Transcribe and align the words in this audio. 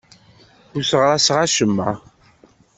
Ur 0.75 0.83
sseɣraseɣ 0.83 1.37
acemma. 1.45 1.89